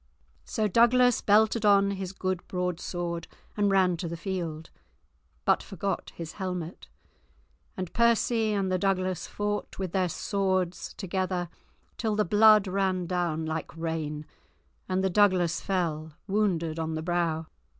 [0.45, 4.71] So Douglas belted on his good broadsword, and ran to the field,
[5.45, 6.87] but forgot his helmet,
[7.77, 11.49] and Percy and the Douglas fought with their swords together
[11.97, 14.25] till the blood ran down like rain,
[14.89, 17.45] and the Douglas fell, wounded on the brow.